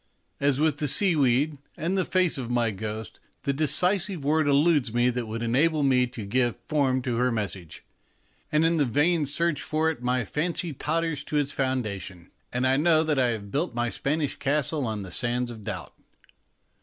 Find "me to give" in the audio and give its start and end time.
5.83-6.57